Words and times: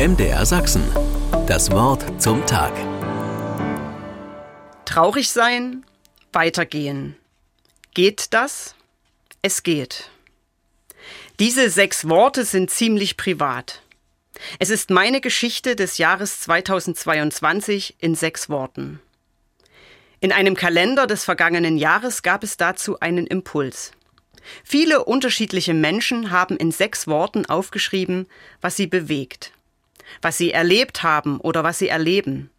MDR 0.00 0.46
Sachsen. 0.46 0.82
Das 1.46 1.70
Wort 1.72 2.22
zum 2.22 2.46
Tag. 2.46 2.72
Traurig 4.86 5.30
sein, 5.30 5.84
weitergehen. 6.32 7.16
Geht 7.92 8.32
das? 8.32 8.76
Es 9.42 9.62
geht. 9.62 10.08
Diese 11.38 11.68
sechs 11.68 12.08
Worte 12.08 12.46
sind 12.46 12.70
ziemlich 12.70 13.18
privat. 13.18 13.82
Es 14.58 14.70
ist 14.70 14.88
meine 14.88 15.20
Geschichte 15.20 15.76
des 15.76 15.98
Jahres 15.98 16.40
2022 16.40 17.96
in 18.00 18.14
sechs 18.14 18.48
Worten. 18.48 19.02
In 20.20 20.32
einem 20.32 20.54
Kalender 20.54 21.06
des 21.06 21.24
vergangenen 21.24 21.76
Jahres 21.76 22.22
gab 22.22 22.42
es 22.42 22.56
dazu 22.56 22.98
einen 23.00 23.26
Impuls. 23.26 23.92
Viele 24.64 25.04
unterschiedliche 25.04 25.74
Menschen 25.74 26.30
haben 26.30 26.56
in 26.56 26.72
sechs 26.72 27.06
Worten 27.06 27.44
aufgeschrieben, 27.44 28.28
was 28.62 28.76
sie 28.76 28.86
bewegt, 28.86 29.52
was 30.22 30.38
sie 30.38 30.52
erlebt 30.52 31.02
haben 31.02 31.40
oder 31.40 31.64
was 31.64 31.78
sie 31.78 31.88
erleben. 31.88 32.50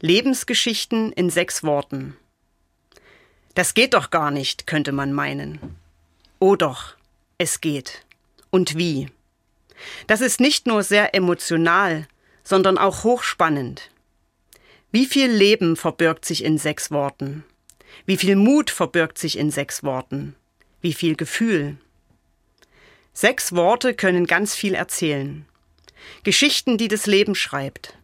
Lebensgeschichten 0.00 1.12
in 1.12 1.30
sechs 1.30 1.62
Worten. 1.62 2.16
Das 3.54 3.74
geht 3.74 3.94
doch 3.94 4.10
gar 4.10 4.30
nicht, 4.30 4.66
könnte 4.66 4.92
man 4.92 5.12
meinen. 5.12 5.76
Oh 6.38 6.56
doch, 6.56 6.96
es 7.38 7.60
geht. 7.60 8.04
Und 8.50 8.76
wie? 8.76 9.08
Das 10.06 10.20
ist 10.20 10.40
nicht 10.40 10.66
nur 10.66 10.82
sehr 10.82 11.14
emotional, 11.14 12.06
sondern 12.44 12.78
auch 12.78 13.04
hochspannend. 13.04 13.90
Wie 14.92 15.06
viel 15.06 15.30
Leben 15.30 15.76
verbirgt 15.76 16.24
sich 16.24 16.44
in 16.44 16.58
sechs 16.58 16.90
Worten? 16.90 17.44
Wie 18.04 18.16
viel 18.16 18.36
Mut 18.36 18.70
verbirgt 18.70 19.18
sich 19.18 19.38
in 19.38 19.50
sechs 19.50 19.82
Worten? 19.82 20.36
Wie 20.80 20.92
viel 20.92 21.16
Gefühl? 21.16 21.78
Sechs 23.12 23.54
Worte 23.54 23.94
können 23.94 24.26
ganz 24.26 24.54
viel 24.54 24.74
erzählen. 24.74 25.46
Geschichten, 26.22 26.78
die 26.78 26.88
das 26.88 27.06
Leben 27.06 27.34
schreibt. 27.34 27.96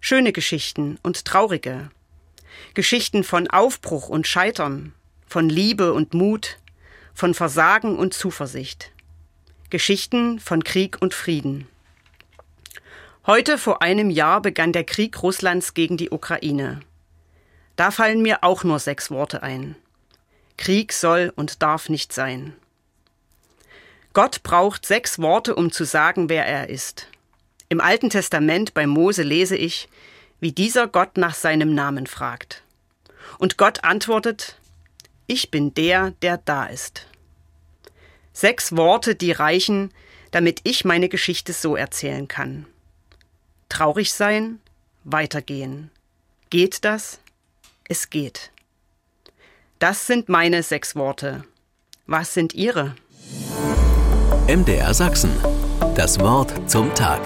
Schöne 0.00 0.32
Geschichten 0.32 0.98
und 1.02 1.24
traurige. 1.24 1.90
Geschichten 2.74 3.24
von 3.24 3.48
Aufbruch 3.48 4.08
und 4.08 4.26
Scheitern, 4.26 4.92
von 5.26 5.48
Liebe 5.48 5.92
und 5.92 6.14
Mut, 6.14 6.58
von 7.14 7.34
Versagen 7.34 7.96
und 7.96 8.14
Zuversicht. 8.14 8.92
Geschichten 9.70 10.38
von 10.40 10.62
Krieg 10.62 11.00
und 11.00 11.14
Frieden. 11.14 11.66
Heute 13.26 13.56
vor 13.56 13.80
einem 13.80 14.10
Jahr 14.10 14.42
begann 14.42 14.72
der 14.72 14.84
Krieg 14.84 15.22
Russlands 15.22 15.74
gegen 15.74 15.96
die 15.96 16.10
Ukraine. 16.10 16.80
Da 17.76 17.90
fallen 17.90 18.20
mir 18.20 18.44
auch 18.44 18.64
nur 18.64 18.78
sechs 18.78 19.10
Worte 19.10 19.42
ein. 19.42 19.76
Krieg 20.56 20.92
soll 20.92 21.32
und 21.34 21.62
darf 21.62 21.88
nicht 21.88 22.12
sein. 22.12 22.54
Gott 24.12 24.42
braucht 24.42 24.86
sechs 24.86 25.18
Worte, 25.18 25.56
um 25.56 25.72
zu 25.72 25.84
sagen, 25.84 26.28
wer 26.28 26.46
er 26.46 26.68
ist. 26.68 27.08
Im 27.68 27.80
Alten 27.80 28.10
Testament 28.10 28.74
bei 28.74 28.86
Mose 28.86 29.22
lese 29.22 29.56
ich, 29.56 29.88
wie 30.40 30.52
dieser 30.52 30.86
Gott 30.86 31.16
nach 31.16 31.34
seinem 31.34 31.74
Namen 31.74 32.06
fragt. 32.06 32.62
Und 33.38 33.56
Gott 33.56 33.84
antwortet, 33.84 34.58
ich 35.26 35.50
bin 35.50 35.74
der, 35.74 36.12
der 36.22 36.38
da 36.38 36.66
ist. 36.66 37.06
Sechs 38.32 38.76
Worte, 38.76 39.14
die 39.14 39.32
reichen, 39.32 39.92
damit 40.30 40.60
ich 40.64 40.84
meine 40.84 41.08
Geschichte 41.08 41.52
so 41.52 41.76
erzählen 41.76 42.28
kann. 42.28 42.66
Traurig 43.68 44.12
sein, 44.12 44.60
weitergehen. 45.04 45.90
Geht 46.50 46.84
das? 46.84 47.20
Es 47.88 48.10
geht. 48.10 48.50
Das 49.78 50.06
sind 50.06 50.28
meine 50.28 50.62
sechs 50.62 50.96
Worte. 50.96 51.44
Was 52.06 52.34
sind 52.34 52.54
Ihre? 52.54 52.94
MDR 54.46 54.92
Sachsen. 54.94 55.30
Das 55.94 56.18
Wort 56.20 56.70
zum 56.70 56.94
Tag. 56.94 57.22